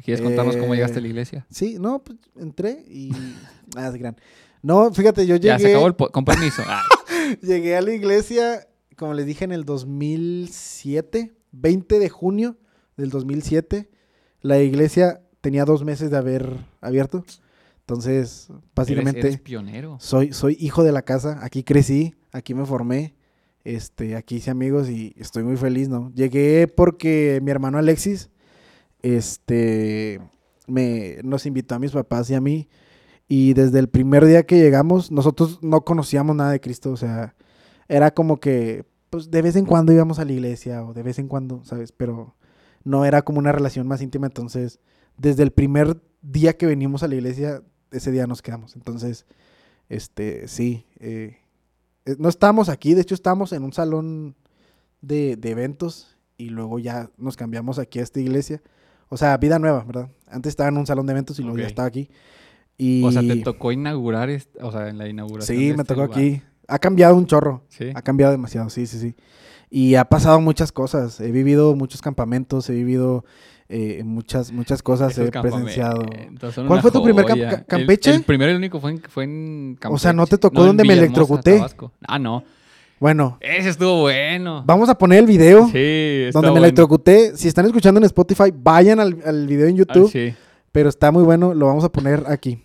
[0.03, 1.47] ¿quieres contarnos cómo llegaste a la iglesia?
[1.49, 3.11] Sí, no, pues entré y...
[3.75, 4.15] ah, es gran.
[4.61, 5.47] No, fíjate, yo llegué...
[5.47, 5.95] Ya, se acabó el...
[5.95, 6.61] Con permiso.
[6.67, 6.83] Ah,
[7.41, 8.67] Llegué a la iglesia,
[8.97, 12.57] como les dije, en el 2007, 20 de junio
[12.97, 13.89] del 2007.
[14.41, 17.25] La iglesia tenía dos meses de haber abierto.
[17.81, 19.97] Entonces, básicamente, eres, eres pionero.
[19.99, 21.39] soy, soy hijo de la casa.
[21.41, 23.13] Aquí crecí, aquí me formé,
[23.65, 26.13] este, aquí hice amigos y estoy muy feliz, ¿no?
[26.15, 28.29] Llegué porque mi hermano Alexis,
[29.01, 30.21] este,
[30.65, 32.69] me, nos invitó a mis papás y a mí.
[33.27, 36.89] Y desde el primer día que llegamos, nosotros no conocíamos nada de Cristo.
[36.89, 37.35] O sea,
[37.89, 41.19] era como que, pues de vez en cuando íbamos a la iglesia o de vez
[41.19, 41.91] en cuando, ¿sabes?
[41.91, 42.33] Pero
[42.85, 44.27] no era como una relación más íntima.
[44.27, 44.79] Entonces,
[45.17, 48.75] desde el primer día que venimos a la iglesia, ese día nos quedamos.
[48.75, 49.25] Entonces,
[49.89, 50.85] este, sí.
[50.99, 51.37] eh,
[52.05, 54.35] eh, no estábamos aquí, de hecho estábamos en un salón
[55.01, 58.61] de, de eventos y luego ya nos cambiamos aquí a esta iglesia.
[59.09, 60.09] O sea, vida nueva, ¿verdad?
[60.27, 62.09] Antes estaba en un salón de eventos y luego ya estaba aquí.
[62.77, 63.03] Y...
[63.03, 64.29] O sea, te tocó inaugurar,
[64.61, 65.57] o sea, en la inauguración.
[65.57, 66.17] Sí, de me este tocó lugar.
[66.17, 66.41] aquí.
[66.67, 67.63] Ha cambiado un chorro.
[67.69, 67.91] Sí.
[67.93, 69.15] Ha cambiado demasiado, sí, sí, sí.
[69.69, 71.19] Y ha pasado muchas cosas.
[71.19, 73.25] He vivido muchos campamentos, he vivido
[73.73, 76.05] eh, muchas, muchas cosas, Esos he presenciado.
[76.67, 77.49] ¿Cuál fue tu primer camp- joya.
[77.49, 78.11] ca- El- Campeche?
[78.15, 80.41] El, primero y el único fue en, fue en O sea, ¿no te Campeche.
[80.49, 81.55] tocó en donde me electrocuté?
[81.57, 81.91] Tabasco.
[82.07, 82.43] Ah, no.
[82.99, 84.63] Bueno, Ese estuvo bueno.
[84.65, 86.57] vamos a poner el video Sí, donde me bueno.
[86.65, 87.35] electrocuté.
[87.35, 90.09] Si están escuchando en Spotify, vayan al, al video en Ah, YouTube.
[90.11, 90.33] sí.
[90.71, 92.63] Pero está muy bueno, lo vamos a poner aquí.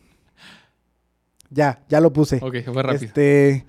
[1.50, 2.36] Ya, ya lo puse.
[2.42, 3.04] Ok, fue rápido.
[3.06, 3.64] Este,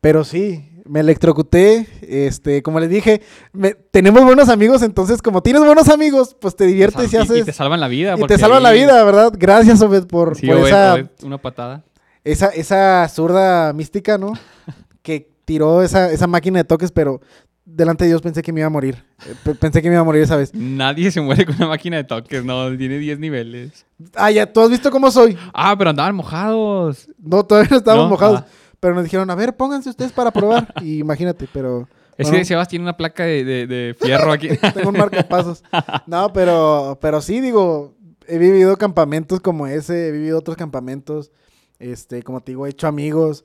[0.00, 1.86] pero sí, me electrocuté.
[2.02, 3.20] Este, como les dije,
[3.52, 7.38] me- tenemos buenos amigos, entonces como tienes buenos amigos, pues te Te diviertes y haces.
[7.38, 8.16] y te salvan la vida.
[8.18, 9.32] y te salvan la vida, ¿verdad?
[9.36, 11.84] Gracias, Obed, por, Sí, por Obed, esa, Obed, una patada.
[12.24, 14.32] esa, esa zurda mística, ¿no?
[15.02, 17.20] que tiró esa, esa máquina de toques, pero
[17.64, 19.04] delante de Dios pensé que me iba a morir.
[19.44, 20.54] Pe- Pensé que me iba a morir esa vez.
[20.54, 23.84] Nadie se muere con una máquina de toques, no, tiene 10 niveles.
[24.14, 25.36] Ah, ya, tú has visto cómo soy.
[25.52, 27.08] Ah, pero andaban mojados.
[27.18, 28.10] No, todavía no estábamos ¿No?
[28.10, 28.40] mojados.
[28.40, 28.46] Ah.
[28.80, 30.72] Pero nos dijeron, a ver, pónganse ustedes para probar.
[30.82, 31.88] Y imagínate, pero.
[32.16, 34.48] Es bueno, que Sebas tiene una placa de, de- de fierro aquí.
[34.74, 35.62] Tengo un marcapasos.
[36.06, 37.94] No, pero, pero sí, digo,
[38.26, 41.30] he vivido campamentos como ese, he vivido otros campamentos.
[41.78, 43.44] Este, como te digo, he hecho amigos.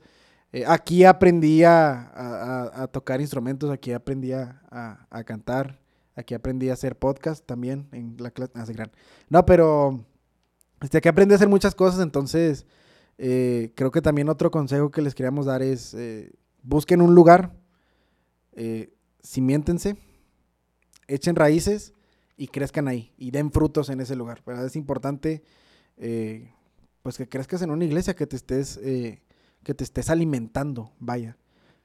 [0.52, 5.78] Eh, aquí aprendí a, a- a- tocar instrumentos, aquí aprendí a, a- a cantar,
[6.16, 8.52] aquí aprendí a hacer podcast también en la clase.
[9.28, 10.04] No, pero
[10.80, 12.66] este, aquí aprendí a hacer muchas cosas, entonces
[13.18, 17.56] eh, creo que también otro consejo que les queríamos dar es eh, busquen un lugar,
[18.52, 19.96] eh, cimiéntense,
[21.06, 21.92] echen raíces
[22.36, 24.42] y crezcan ahí y den frutos en ese lugar.
[24.44, 24.66] ¿verdad?
[24.66, 25.42] Es importante
[25.96, 26.52] eh,
[27.02, 31.36] pues que crezcas en una iglesia, que te estés, que te estés alimentando, vaya.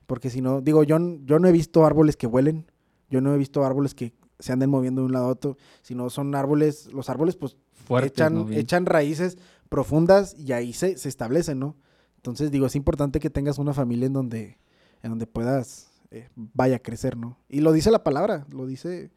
[0.08, 2.72] Porque si no, digo, yo, yo no he visto árboles que huelen,
[3.10, 6.10] yo no he visto árboles que se anden moviendo de un lado a otro, sino
[6.10, 8.50] son árboles, los árboles pues Fuertes, echan, ¿no?
[8.52, 9.38] Echan raíces
[9.70, 11.76] profundas y ahí se, se establecen, ¿no?
[12.18, 14.58] Entonces digo, es importante que tengas una familia en donde,
[15.04, 17.38] en donde puedas, eh, vaya a crecer, ¿no?
[17.50, 19.12] Y lo dice la palabra, lo dice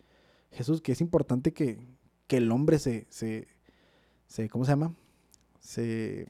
[0.51, 1.87] Jesús, que es importante que,
[2.27, 3.47] que el hombre se, se,
[4.27, 4.95] se, ¿cómo se llama?
[5.61, 6.27] Se,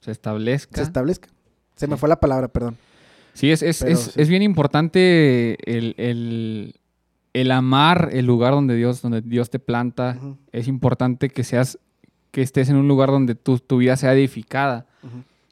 [0.00, 0.76] Se establezca.
[0.76, 1.28] se establezca.
[1.76, 2.00] Se me Sí.
[2.00, 2.76] fue la palabra, perdón.
[3.34, 4.10] Sí, es, es, Pero es, sí.
[4.20, 6.74] es bien importante el, el-
[7.34, 10.18] el amar el lugar donde Dios, donde Dios te planta.
[10.52, 11.78] Es importante que seas,
[12.30, 14.86] que estés en un lugar donde tu, tu vida sea edificada,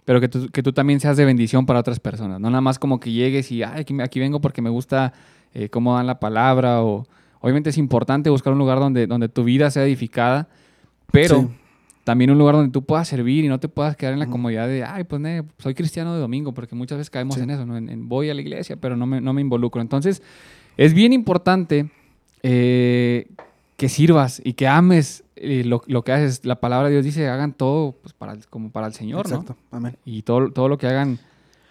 [0.05, 2.41] pero que tú, que tú también seas de bendición para otras personas.
[2.41, 5.13] No nada más como que llegues y, "Ay, aquí, aquí vengo porque me gusta
[5.55, 6.83] eh, cómo dan la palabra.
[6.83, 7.07] O,
[7.41, 10.49] obviamente es importante buscar un lugar donde, donde tu vida sea edificada,
[11.13, 11.49] pero Sí.
[12.05, 14.69] también un lugar donde tú puedas servir y no te puedas quedar en la comodidad
[14.69, 17.43] de, ay, pues ne, soy cristiano de domingo, porque muchas veces caemos Sí.
[17.43, 17.77] en eso, ¿no?
[17.77, 19.81] En, en voy a la iglesia, pero no me, no me involucro.
[19.83, 20.23] Entonces,
[20.77, 21.91] es bien importante
[22.43, 23.29] eh,
[23.77, 26.45] que sirvas y que ames eh, lo, lo que haces.
[26.45, 29.37] La palabra de Dios dice, hagan todo pues, para el- como para el Señor, ¿no?
[29.41, 29.97] Exacto, amén.
[30.05, 31.19] Y todo, todo lo que hagan,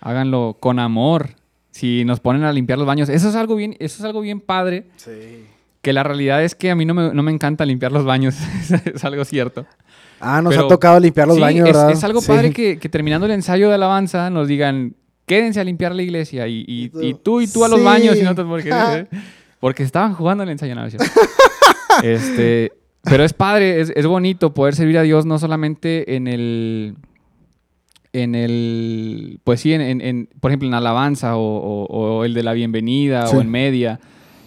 [0.01, 1.29] háganlo con amor.
[1.71, 4.41] Si nos ponen a limpiar los baños, eso es algo bien, eso es algo bien
[4.41, 4.87] padre.
[4.97, 5.45] Sí.
[5.81, 8.35] Que la realidad es que a mí no me, no me encanta limpiar los baños,
[8.85, 9.65] es algo cierto.
[10.19, 12.27] Ah, nos Pero- ha tocado limpiar los Sí, baños, es, algo Sí.
[12.27, 14.95] padre que, que terminando el ensayo de alabanza nos digan,
[15.29, 17.85] quédense a limpiar la iglesia y, y- Y tú, y tú a los sí.
[17.85, 18.69] baños y no te- porque,
[19.61, 20.73] porque estaban jugando el ensayo.
[20.73, 20.83] No,
[22.03, 22.71] este,
[23.03, 26.95] pero es padre, es, es bonito poder servir a Dios no solamente en el,
[28.13, 31.85] en el, pues sí, en, en- en, por ejemplo, en alabanza o, o-
[32.17, 33.35] o el de la bienvenida Sí.
[33.35, 33.99] o en media,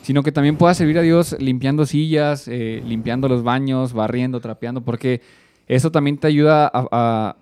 [0.03, 4.81] sino que también pueda servir a Dios limpiando sillas, eh, limpiando los baños, barriendo, trapeando,
[4.81, 5.21] porque
[5.69, 7.37] eso también te ayuda a, a-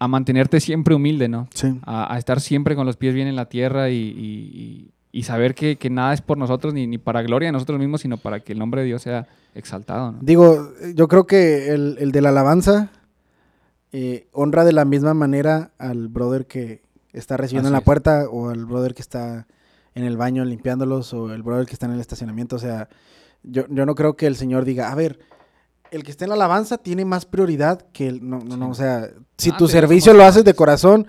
[0.00, 1.46] a mantenerte siempre humilde, ¿no?
[1.54, 1.78] Sí.
[1.84, 5.22] A, a estar siempre con los pies bien en la tierra y, y- y- y
[5.24, 8.16] saber que, que nada es por nosotros ni, ni para gloria de nosotros mismos, sino
[8.16, 10.18] para que el nombre de Dios sea exaltado, ¿no?
[10.22, 12.90] Digo, yo creo que el, el de la alabanza
[13.92, 16.82] eh, honra de la misma manera al brother que
[17.12, 17.84] está recibiendo en la es.
[17.84, 19.46] puerta o al brother que está
[19.96, 22.54] en el baño limpiándolos o el brother que está en el estacionamiento.
[22.56, 22.88] O sea,
[23.42, 25.18] yo, yo no creo que el Señor diga, a ver,
[25.90, 28.28] el que está en la alabanza tiene más prioridad que el...
[28.28, 31.06] No, no, no, o sea, si Ah, tu servicio lo haces de corazón,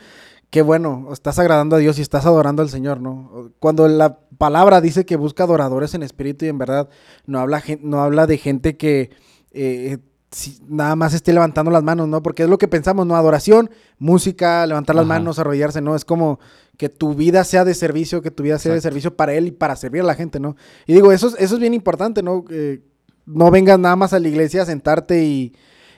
[0.50, 3.52] qué bueno, estás agradando a Dios y estás adorando al Señor, ¿no?
[3.60, 6.90] Cuando la palabra dice que busca adoradores en espíritu y en verdad,
[7.26, 9.12] no habla, no habla de gente que
[9.52, 9.98] eh,
[10.32, 12.24] si- nada más esté levantando las manos, ¿no?
[12.24, 13.16] Porque es lo que pensamos, ¿no?
[13.16, 15.14] Adoración, música, levantar las Ajá.
[15.20, 15.96] manos, arrodillarse, ¿no?
[15.96, 16.40] Es como
[16.78, 19.52] que tu vida sea de servicio, que tu vida sea de servicio para Él y
[19.52, 20.56] para servir a la gente, ¿no?
[20.88, 22.44] Y digo, eso es, eso es bien importante, ¿no?
[22.50, 22.82] Eh,
[23.26, 25.56] no vengas nada más a la iglesia a sentarte y,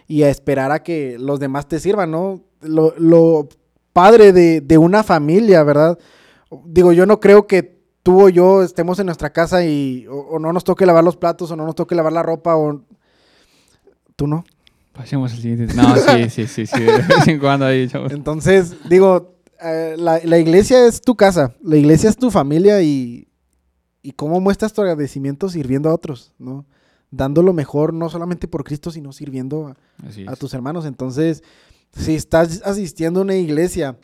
[0.07, 2.41] y a esperar a que los demás te sirvan, ¿no?
[2.61, 3.49] Lo, lo
[3.93, 5.97] padre de, de una familia, ¿verdad?
[6.65, 10.39] Digo, yo no creo que tú o yo estemos en nuestra casa y o, o
[10.39, 12.81] no nos toque lavar los platos o no nos toque lavar la ropa o...
[14.15, 14.43] ¿Tú no?
[14.93, 15.73] Pasemos al siguiente.
[15.73, 16.79] No, sí, sí, sí, sí.
[16.79, 18.11] De vez en cuando ahí, chavos.
[18.11, 23.27] Entonces, digo, eh, la, la iglesia es tu casa, la iglesia es tu familia y,
[24.03, 26.65] y cómo muestras tu agradecimiento sirviendo a otros, ¿no?
[27.15, 30.85] Dando lo mejor, no solamente por Cristo, sino sirviendo a, tus hermanos.
[30.85, 31.43] Entonces,
[31.95, 33.97] si estás asistiendo a una iglesia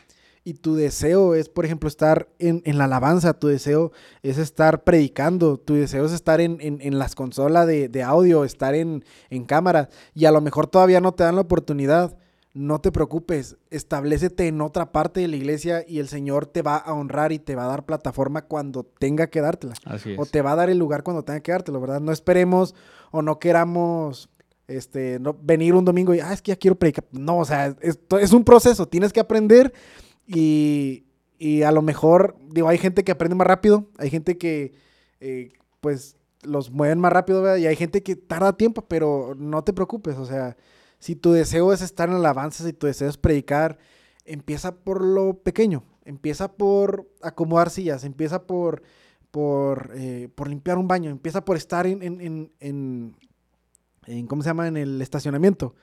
[0.44, 3.90] y tu deseo es, por ejemplo, estar en, en la alabanza, tu deseo
[4.22, 8.44] es estar predicando, tu deseo es estar en, en- en las consolas de, de audio,
[8.44, 12.16] estar en, en cámara, y a lo mejor todavía no te dan la oportunidad,
[12.52, 16.76] no te preocupes, establecete en otra parte de la iglesia y el Señor te va
[16.76, 19.74] a honrar y te va a dar plataforma cuando tenga que dártela.
[19.84, 22.00] Así O te va a dar el lugar cuando tenga que dártelo, ¿verdad?
[22.00, 22.74] No esperemos
[23.12, 24.30] o no queramos
[24.66, 27.04] este, no, venir un domingo y, ah, es que ya quiero predicar.
[27.12, 29.72] No, o sea, esto es un proceso, tienes que aprender
[30.26, 31.04] y,
[31.38, 34.74] y a lo mejor, digo, hay gente que aprende más rápido, hay gente que,
[35.20, 37.58] eh, pues, los mueven más rápido, ¿verdad?
[37.58, 40.56] Y hay gente que tarda tiempo, pero no te preocupes, o sea,
[41.00, 43.78] si tu deseo es estar en alabanza, si tu deseo es predicar,
[44.24, 48.82] empieza por lo pequeño, empieza por acomodar sillas, empieza por,
[49.32, 53.16] por, eh, por limpiar un baño, empieza por estar en, en, en,
[54.06, 54.68] en- ¿cómo se llama?
[54.68, 55.74] En el estacionamiento.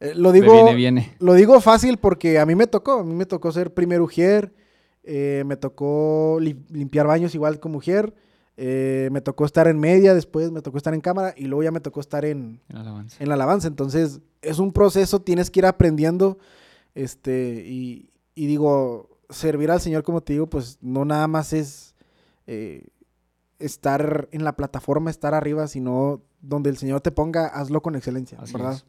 [0.00, 1.14] Eh, lo digo, viene, viene.
[1.18, 4.52] lo digo fácil porque a mí me tocó, a mí me tocó ser primer ujier,
[5.02, 8.14] eh, me tocó li- limpiar baños igual como ujier,
[8.56, 11.70] eh, me tocó estar en media, después me tocó estar en cámara y luego ya
[11.72, 13.16] me tocó estar en, En alabanza.
[13.20, 13.68] en la alabanza.
[13.68, 16.38] Entonces, es un proceso, tienes que ir aprendiendo.
[16.94, 21.94] Este, y, y digo, servir al Señor, como te digo, pues no nada más es
[22.46, 22.86] eh,
[23.58, 28.38] estar en la plataforma, estar arriba, sino donde el Señor te ponga, hazlo con excelencia,
[28.40, 28.80] Así ¿verdad?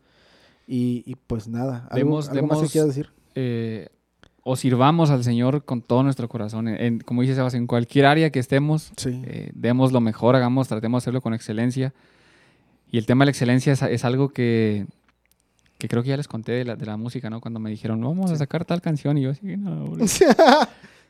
[0.67, 3.11] Y, y, pues nada, algo, Demos- algo más que decir.
[3.35, 3.89] eh,
[4.47, 6.67] o sirvamos al Señor con todo nuestro corazón.
[6.67, 9.19] En, como dice Sebas, en cualquier área que estemos, Sí.
[9.25, 11.93] eh, demos lo mejor, hagamos, tratemos de hacerlo con excelencia.
[12.91, 14.85] Y el tema de la excelencia es, es algo que,
[15.79, 17.41] que creo que ya les conté de la, de la música, ¿no?
[17.41, 18.39] Cuando me dijeron, vamos a Sí.
[18.39, 20.07] sacar tal canción, y yo así, no, bro".
[20.07, 20.25] sí,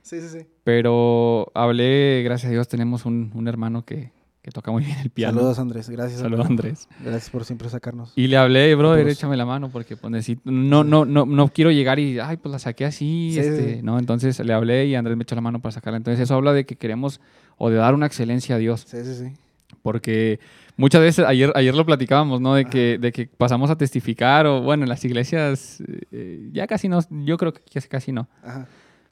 [0.02, 0.40] sí, sí.
[0.64, 4.12] Pero hablé, gracias a Dios, tenemos un, un hermano que,
[4.46, 5.38] que toca muy bien el piano.
[5.40, 5.90] Saludos, Andrés.
[5.90, 6.22] Gracias.
[6.22, 6.46] Saludos.
[6.46, 6.88] Andrés.
[7.04, 8.14] Gracias por siempre sacarnos.
[8.16, 9.18] Y le hablé, brother, Saludos.
[9.18, 12.52] échame la mano porque pues, necesito, no, no, no, no quiero llegar y, ay, pues
[12.52, 13.82] la saqué así, Sí, este, sí.
[13.82, 13.98] ¿no?
[13.98, 15.98] Entonces le hablé y Andrés me echó la mano para sacarla.
[15.98, 17.20] Entonces eso habla de que queremos
[17.58, 19.34] o de dar una excelencia a Dios, Sí, sí, sí.
[19.82, 20.40] porque
[20.78, 22.54] muchas veces, ayer, ayer lo platicábamos, ¿no?
[22.54, 25.82] De que, de que pasamos a testificar o, bueno, en las iglesias
[26.12, 28.68] eh, ya casi no, yo creo que casi no, Ajá.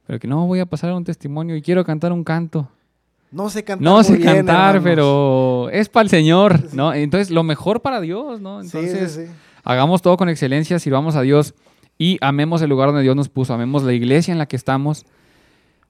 [0.06, 2.70] pero que no voy a pasar un testimonio y quiero cantar un canto.
[3.34, 3.84] No sé cantar.
[3.84, 6.94] No sé cantar, pero es para el Señor, ¿no?
[6.94, 8.62] Entonces, lo mejor para Dios, ¿no?
[8.64, 9.32] Sí, Entonces, sí, sí.
[9.64, 11.56] hagamos todo con excelencia, sirvamos a Dios
[11.98, 15.06] y amemos el lugar donde Dios nos puso, amemos la iglesia en la que estamos.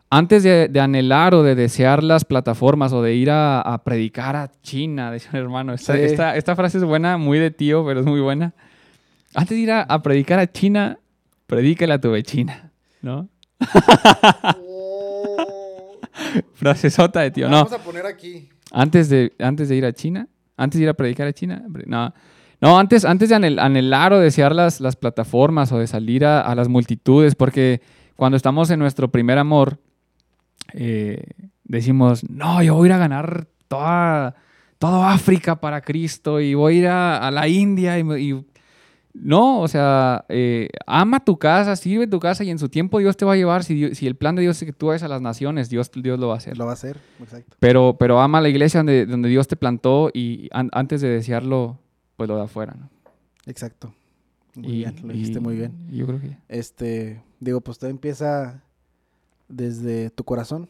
[0.09, 4.35] Antes de, de anhelar o de desear las plataformas o de ir a, a predicar
[4.35, 6.01] a China, decía un hermano, esta, Sí.
[6.01, 8.53] esta, esta frase es buena, muy de tío, pero es muy buena.
[9.33, 10.99] Antes de ir a, a predicar a China,
[11.47, 13.27] predícale a tu vecina, ¿no?
[16.53, 17.57] Frase sota de tío, no.
[17.57, 18.49] Vamos a poner aquí.
[18.71, 22.13] Antes de, antes de ir a China, antes de ir a predicar a China, no,
[22.61, 26.41] no antes, antes de anhel- anhelar o desear las, las plataformas o de salir a,
[26.41, 27.81] a las multitudes, porque
[28.15, 29.79] cuando estamos en nuestro primer amor,
[30.73, 31.23] eh,
[31.63, 34.35] decimos, no, yo voy a ir a ganar toda,
[34.79, 38.45] todo África para Cristo y voy a ir a, a la India y-
[39.13, 43.15] no, o sea, eh, ama tu casa, sirve tu casa y en su tiempo Dios
[43.15, 43.63] te va a llevar.
[43.63, 45.91] Si, Dios- si el plan de Dios es que tú vayas a las naciones, Dios,
[45.93, 46.57] Dios lo va a hacer.
[46.57, 47.55] Lo va a hacer, exacto.
[47.59, 51.77] Pero, pero ama la iglesia donde, donde Dios te plantó y an- antes de desearlo,
[52.17, 52.89] pues lo de afuera, ¿no?
[53.45, 53.93] Exacto.
[54.55, 55.73] Muy Y- bien, lo dijiste y- muy bien.
[55.91, 58.61] Yo creo que Este, digo, pues todo empieza
[59.47, 60.69] desde tu corazón.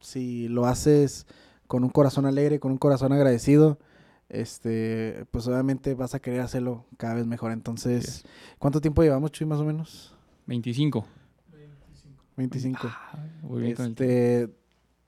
[0.00, 1.26] Si lo haces
[1.66, 3.78] con un corazón alegre, con un corazón agradecido,
[4.28, 7.52] este, pues obviamente vas a querer hacerlo cada vez mejor.
[7.52, 8.24] Entonces,
[8.58, 10.14] ¿cuánto tiempo llevamos, Chuy, más o menos?
[10.46, 11.06] 25.
[12.36, 12.80] 25.
[12.84, 14.48] Ah, Muy bien Este,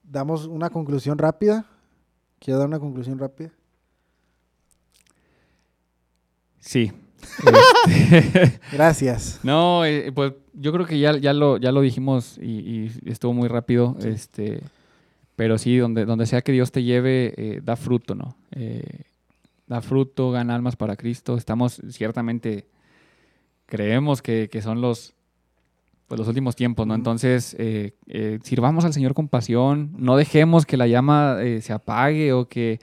[0.03, 1.65] damos una conclusión rápida.
[2.39, 3.51] ¿Quieres dar una conclusión rápida?
[6.59, 6.93] Sí.
[8.11, 9.41] Este, Gracias.
[9.43, 13.33] no, eh, pues yo creo que ya, ya, lo, ya lo dijimos y, y estuvo
[13.33, 13.97] muy rápido.
[14.03, 14.63] Este,
[15.37, 18.37] pero sí, donde, donde sea que Dios te lleve, eh, da fruto, ¿no?
[18.53, 19.03] Eh,
[19.71, 21.37] da fruto, gana almas para Cristo.
[21.37, 22.67] Estamos ciertamente,
[23.67, 25.15] creemos que, que son los,
[26.09, 26.95] pues, los últimos tiempos, ¿no?
[26.97, 29.93] Entonces, eh, eh, sirvamos al Señor con pasión.
[29.97, 32.81] No dejemos que la llama eh, se apague o que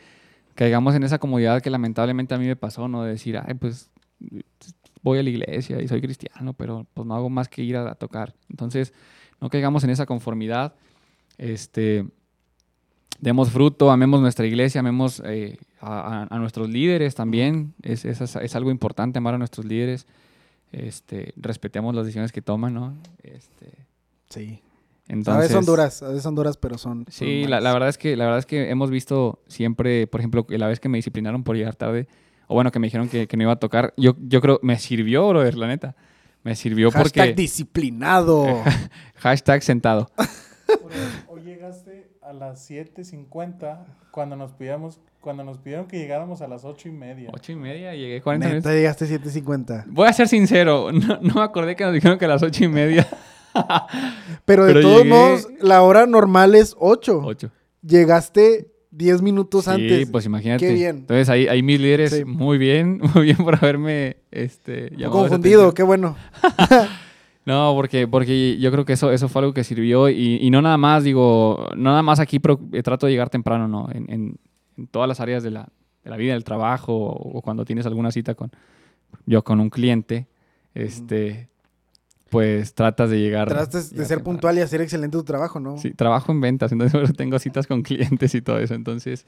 [0.56, 3.04] caigamos en esa comodidad que lamentablemente a mí me pasó, ¿no?
[3.04, 3.92] De decir, ay, pues
[5.04, 7.92] voy a la iglesia y soy cristiano, pero pues no hago más que ir a,
[7.92, 8.34] a tocar.
[8.50, 8.94] Entonces,
[9.42, 10.74] no caigamos en esa conformidad.
[11.38, 12.08] Este,
[13.20, 17.74] demos fruto, amemos nuestra iglesia, amemos eh, a, nuestros líderes también.
[17.82, 20.06] Es, es, es algo importante amar a nuestros líderes.
[20.72, 22.96] Este, respetemos las decisiones que toman, ¿no?
[23.24, 23.88] Este,
[24.30, 24.62] Sí.
[25.08, 27.06] entonces, a veces son duras, a veces son duras, pero son.
[27.06, 30.20] son Sí, la, la verdad es que la verdad es que hemos visto siempre, por
[30.20, 32.08] ejemplo, la vez que me disciplinaron por llegar tarde,
[32.48, 34.78] o bueno, que me dijeron que, que no iba a tocar, yo, yo creo, me
[34.80, 35.96] sirvió, brother, la neta.
[36.44, 37.34] Me sirvió Hashtag porque...
[37.34, 38.64] disciplinado.
[39.16, 40.10] Hashtag sentado.
[42.28, 46.92] A las 7.50 cuando nos pidamos, cuando nos pidieron que llegáramos a las 8 y
[46.92, 47.30] media.
[47.34, 48.72] Ocho y media, llegué 40 Neta, minutos.
[48.74, 49.86] llegaste 7.50.
[49.88, 52.66] Voy a ser sincero, no, no me acordé que nos dijeron que a las ocho
[52.66, 53.08] y media.
[54.46, 57.22] Pero de Pero todos llegué- modos, la hora normal es 8.
[57.24, 57.50] Ocho.
[57.82, 60.10] Llegaste 10 minutos Sí, antes.
[60.10, 60.68] pues imagínate.
[60.68, 60.98] Qué bien.
[60.98, 62.26] Entonces ahí, ahí mis líderes, Sí.
[62.26, 66.18] muy bien, muy bien por haberme este, llamado confundido, qué bueno.
[67.48, 70.62] No, porque, porque yo creo que eso, eso fue algo que sirvió y, y no
[70.62, 73.88] nada más, digo, no nada más aquí pro- eh, trato de llegar temprano, ¿no?
[73.92, 74.36] En, en-
[74.78, 75.70] en todas las áreas de la,
[76.04, 78.52] de la vida, del trabajo o, o cuando tienes alguna cita con,
[79.26, 80.28] yo con un cliente,
[80.76, 81.48] este,
[82.30, 83.48] pues tratas de llegar.
[83.48, 84.24] Tratas de ser temprano.
[84.26, 85.78] puntual y hacer excelente tu trabajo, ¿no?
[85.78, 89.26] Sí, trabajo en ventas, entonces tengo citas con clientes y todo eso, entonces,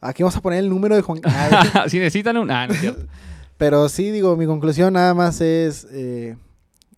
[0.00, 1.20] Aquí vamos a poner el número de Juan.
[1.88, 2.50] Si necesitan un...
[2.50, 3.04] Ah, no es cierto.
[3.56, 6.36] Pero sí, digo, mi conclusión nada más es, eh,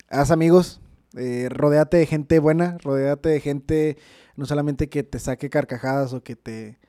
[0.09, 0.81] haz amigos,
[1.15, 3.97] eh, rodéate de gente buena, rodéate de gente
[4.35, 6.79] no solamente que te saque carcajadas o que te,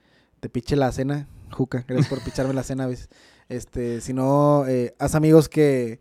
[0.40, 3.08] te piche la cena, Juca, gracias por picharme la cena a veces,
[3.48, 6.00] este, sino eh, haz amigos que,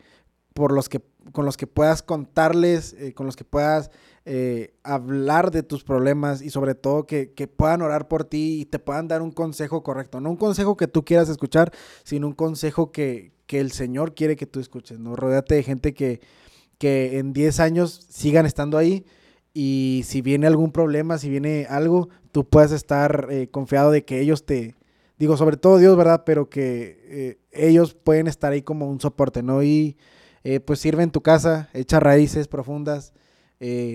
[0.53, 1.01] por los que,
[1.31, 3.91] con los que puedas contarles, eh, con los que puedas
[4.25, 8.65] eh, hablar de tus problemas y sobre todo que, que puedan orar por ti y
[8.65, 11.71] te puedan dar un consejo correcto, no un consejo que tú quieras escuchar,
[12.03, 15.15] sino un consejo que, que el Señor quiere que tú escuches, ¿no?
[15.15, 16.21] Rodéate de gente que,
[16.79, 19.05] que en 10 años sigan estando ahí
[19.53, 24.21] y si viene algún problema, si viene algo, tú puedas estar eh, confiado de que
[24.21, 24.75] ellos te,
[25.17, 26.23] digo, sobre todo Dios, ¿verdad?
[26.25, 29.61] Pero que eh, ellos pueden estar ahí como un soporte, ¿no?
[29.61, 29.97] Y
[30.45, 33.13] eh, pues sirve en tu casa, echa raíces profundas,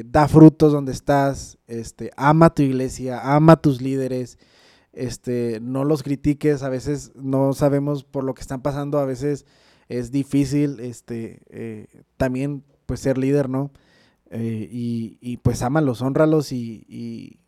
[0.04, 4.36] da frutos donde estás, este, ama tu iglesia, ama tus líderes,
[4.92, 9.46] este, no los critiques, a veces no sabemos por lo que están pasando, a veces
[9.88, 13.70] es difícil, este, también pues ser líder, ¿no?
[14.30, 17.38] Eh, y, y, pues ámalos, honralos y, y,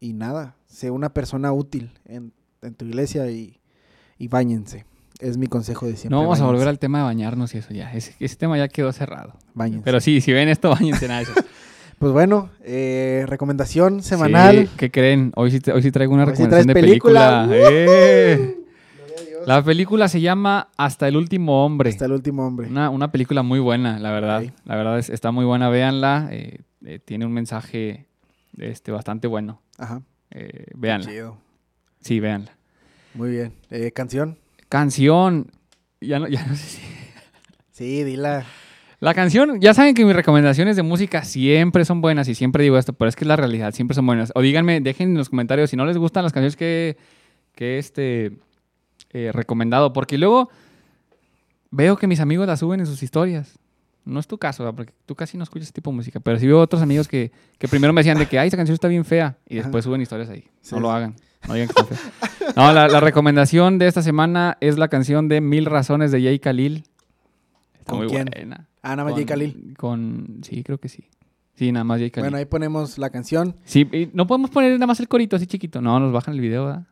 [0.00, 3.60] y nada, sé una persona útil en, en tu iglesia y,
[4.18, 4.84] y báñense.
[5.20, 6.10] Es mi consejo de siempre.
[6.16, 8.68] No vamos a volver al tema de bañarnos y eso ya, ese, ese tema ya
[8.68, 9.38] quedó cerrado.
[9.54, 9.84] báñense.
[9.84, 11.24] Pero sí, si ven esto, bañense nada.
[11.96, 14.66] Pues bueno, eh, recomendación semanal.
[14.66, 15.32] Sí, ¿Qué creen?
[15.36, 17.46] Hoy sí, hoy sí traigo una Hoy sí recomendación de película.
[17.48, 17.70] película.
[17.70, 18.56] ¡Eh!
[19.46, 21.90] La película se llama Hasta el último hombre.
[21.90, 22.68] Hasta el último hombre.
[22.68, 24.44] Una, una película muy buena, la verdad.
[24.64, 26.28] La verdad es, está muy buena, véanla.
[26.30, 28.06] eh, eh, tiene un mensaje
[28.58, 29.60] este, bastante bueno.
[29.78, 30.02] Ajá.
[30.30, 31.06] Eh, véanla.
[31.08, 31.38] Chido.
[32.00, 32.52] Sí, véanla.
[33.14, 33.52] Muy bien.
[33.70, 34.38] Eh, canción.
[34.68, 35.50] Canción.
[36.00, 36.82] Ya no, ya no sé si...
[37.72, 38.44] Sí, dila.
[39.00, 42.78] La canción, ya saben que mis recomendaciones de música siempre son buenas y siempre digo
[42.78, 44.30] esto, pero es que es la realidad, siempre son buenas.
[44.34, 46.96] O díganme, dejen en los comentarios si no les gustan las canciones que,
[47.54, 48.32] que este
[49.14, 50.50] eh, recomendado, porque luego
[51.70, 53.58] veo que mis amigos las suben en sus historias.
[54.04, 54.76] No es tu caso, ¿verdad?
[54.76, 57.32] porque tú casi no escuchas ese tipo de música, pero sí veo otros amigos que,
[57.58, 60.02] que primero me decían de que, ay, esa canción está bien fea, y después suben
[60.02, 60.44] historias ahí.
[60.60, 61.14] Sí, no lo hagan,
[61.48, 62.52] no digan que está fea.
[62.54, 66.38] No, la, la recomendación de esta semana es la canción de Mil Razones de Jay
[66.38, 66.84] Khalil.
[67.78, 68.26] Está ¿Con muy quién?
[68.34, 68.68] buena.
[68.82, 69.74] Ah, nada más Con- Jay Khalil.
[69.78, 71.08] Con, sí, creo que sí.
[71.54, 72.24] Sí, nada más Jay Khalil.
[72.26, 73.56] Bueno, ahí ponemos la canción.
[73.64, 75.80] Sí, y no podemos poner nada más el corito así chiquito.
[75.80, 76.82] No, nos bajan el video, ¿verdad?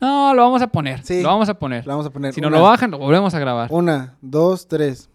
[0.00, 1.04] No, lo vamos a poner.
[1.04, 1.22] Sí.
[1.22, 1.86] Lo vamos a poner.
[1.86, 2.32] Lo vamos a poner.
[2.32, 3.68] Si no lo bajan, lo volvemos a grabar.
[3.72, 5.08] Una, dos, tres.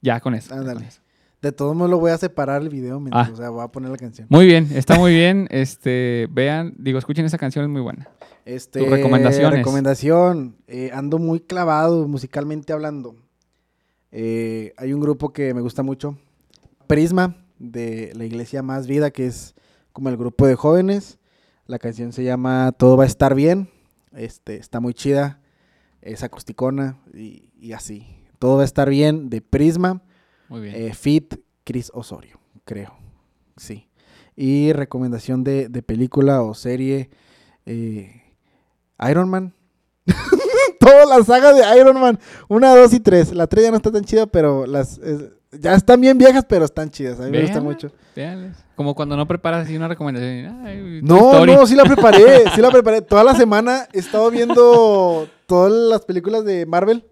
[0.00, 0.52] Ya, con eso.
[0.52, 0.88] Ándale.
[1.40, 3.32] De todos modos lo voy a separar el video, mientras, ah.
[3.32, 4.26] o sea, voy a poner la canción.
[4.30, 5.46] Muy bien, está muy bien.
[5.50, 8.08] Este, vean, digo, escuchen esa canción, es muy buena.
[8.44, 9.58] Este, Tus recomendaciones.
[9.58, 13.16] Recomendación, eh, ando muy clavado musicalmente hablando.
[14.10, 16.16] Eh, hay un grupo que me gusta mucho,
[16.86, 19.54] Prisma, de la Iglesia Más Vida, que es
[19.92, 21.18] como el grupo de jóvenes.
[21.66, 23.68] La canción se llama Todo va a estar bien.
[24.12, 25.40] Este, está muy chida.
[26.02, 28.06] Es acusticona y, y así.
[28.38, 30.02] Todo va a estar bien de Prisma.
[30.48, 30.74] Muy bien.
[30.76, 32.94] Eh, Fit Chris Osorio, creo.
[33.56, 33.88] Sí.
[34.36, 37.08] Y recomendación de, de película o serie.
[37.64, 38.20] eh,
[39.08, 39.54] Iron Man.
[40.80, 42.18] Toda la saga de Iron Man.
[42.48, 43.32] Una, dos y tres.
[43.32, 46.64] La tres ya no está tan chida, pero las es- ya están bien viejas, pero
[46.64, 47.20] están chidas.
[47.20, 47.90] A mí me gusta mucho.
[48.76, 50.64] Como cuando no preparas así una recomendación.
[50.66, 51.54] Ay, No, story.
[51.54, 52.44] no, sí la preparé.
[52.54, 53.02] Sí la preparé.
[53.02, 57.04] Toda la semana he estado viendo todas las películas de Marvel.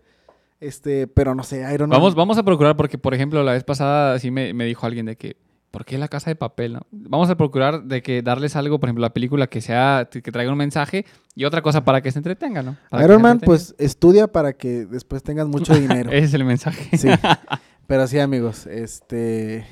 [0.60, 1.98] Este, pero no sé, Iron Man.
[1.98, 5.06] Vamos, vamos a procurar, porque por ejemplo, la vez pasada sí me, me dijo alguien
[5.06, 5.36] de que,
[5.72, 6.74] ¿por qué la casa de papel?
[6.74, 6.82] no?
[6.92, 10.52] Vamos a procurar de que darles algo, por ejemplo, la película que sea, que traiga
[10.52, 12.76] un mensaje y otra cosa para que se entretengan, ¿no?
[12.90, 16.12] Para Iron Man, pues estudia para que después tengas mucho dinero.
[16.12, 16.96] Ese es el mensaje.
[16.96, 17.08] Sí.
[17.92, 19.66] Pero sí, amigos, este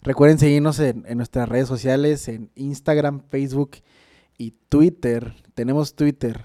[0.00, 3.78] recuerden seguirnos en, en nuestras redes sociales, en Instagram, Facebook
[4.38, 5.34] y Twitter.
[5.54, 6.44] Tenemos Twitter.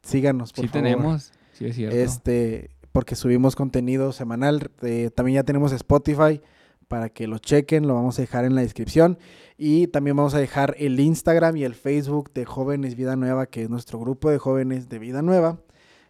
[0.00, 0.84] Síganos, por Sí favor.
[0.84, 1.96] tenemos, sí es cierto.
[1.96, 4.70] Este, porque subimos contenido semanal.
[4.82, 6.40] Eh, también ya tenemos Spotify
[6.86, 9.18] para que lo chequen, lo vamos a dejar en la descripción.
[9.56, 13.64] Y también vamos a dejar el Instagram y el Facebook de Jóvenes Vida Nueva, que
[13.64, 15.58] es nuestro grupo de jóvenes de Vida Nueva.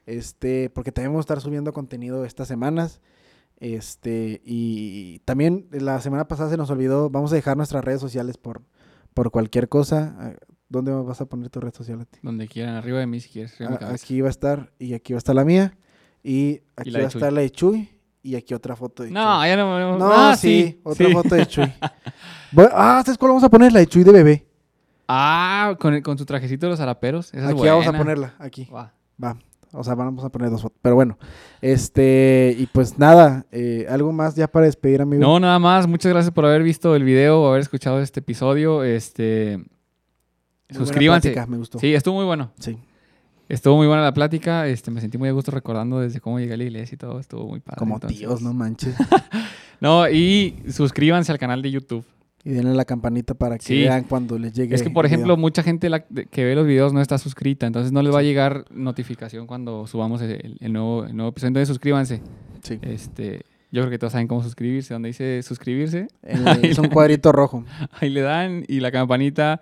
[0.04, 3.00] Este, porque también vamos a estar subiendo contenido estas semanas.
[3.60, 8.36] Este, y también la semana pasada se nos olvidó, vamos a dejar nuestras redes sociales
[8.38, 8.62] por,
[9.14, 10.14] por cualquier cosa.
[10.18, 10.32] Ah,
[10.68, 12.18] ¿Dónde vas a poner tu red social a ti?
[12.22, 13.54] Donde quieran, arriba de mí si quieres.
[13.60, 15.76] Ah, aquí va a estar y aquí va a estar la mía
[16.22, 17.88] y aquí va a estar la de Chuy
[18.22, 19.48] y aquí otra foto de No, Chuy.
[19.48, 19.78] ya no.
[19.80, 21.12] No, No, ah, sí, otra sí.
[21.12, 21.72] foto de Chuy.
[22.52, 23.72] Voy- ah, ¿sabes cuál vamos a poner?
[23.72, 24.46] La de Chuy de bebé.
[25.08, 26.80] Ah, con, el- con su trajecito de los.
[26.80, 28.68] Esa es aquí vamos a ponerla, aquí.
[28.72, 28.92] Va.
[29.22, 29.36] Va.
[29.72, 30.78] O sea, vamos a poner dos fotos.
[30.80, 31.18] Pero bueno,
[31.60, 35.20] este, y pues nada, eh, algo más ya para despedir, amigo.
[35.20, 35.86] No, nada más.
[35.86, 38.82] Muchas gracias por haber visto el video o haber escuchado este episodio.
[38.84, 39.58] Este,
[40.70, 41.30] Muy suscríbanse.
[41.32, 41.78] plática, me gustó.
[41.78, 42.50] Sí, estuvo muy bueno.
[42.58, 42.78] Sí.
[43.48, 44.66] Estuvo muy buena la plática.
[44.68, 47.18] Este, me sentí muy a gusto recordando desde cómo llegué a la iglesia y todo.
[47.18, 47.78] Estuvo muy padre.
[47.78, 48.18] Como entonces.
[48.18, 48.94] tíos, no manches.
[49.80, 52.04] No, y suscríbanse al canal de YouTube.
[52.48, 53.80] Y denle la campanita para que Sí.
[53.82, 54.74] vean cuando les llegue.
[54.74, 55.36] Es que, por ejemplo, video.
[55.36, 58.22] mucha gente la- que ve los videos no está suscrita, entonces no les va a
[58.22, 61.48] llegar notificación cuando subamos el, el nuevo, el nuevo episodio.
[61.48, 62.22] Entonces, suscríbanse.
[62.62, 62.78] Sí.
[62.80, 64.94] Este, yo creo que todos saben cómo suscribirse.
[64.94, 67.64] Donde dice suscribirse, el- es un cuadrito rojo.
[68.00, 69.60] ahí le dan y la campanita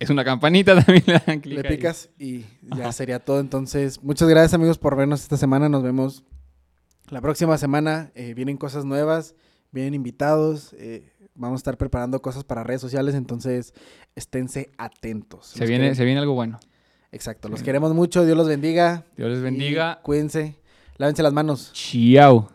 [0.00, 1.62] es una campanita, también le dan clic.
[1.62, 1.76] Le ahí.
[1.76, 2.44] picas y
[2.76, 3.38] ya sería todo.
[3.38, 5.68] Entonces, muchas gracias amigos por vernos esta semana.
[5.68, 6.24] Nos vemos
[7.08, 8.10] la próxima semana.
[8.16, 9.36] Eh, vienen cosas nuevas,
[9.70, 10.74] vienen invitados.
[10.78, 13.14] eh, vamos a estar preparando cosas para redes sociales.
[13.14, 13.74] Entonces,
[14.14, 15.46] esténse atentos.
[15.48, 16.58] Se Los viene, queremos- se viene algo bueno.
[17.12, 17.48] Exacto.
[17.48, 17.64] Los Sí.
[17.64, 18.24] queremos mucho.
[18.24, 19.04] Dios los bendiga.
[19.16, 20.00] Dios les bendiga.
[20.02, 20.56] Cuídense.
[20.98, 21.70] Lávense las manos.
[21.72, 22.48] Chao.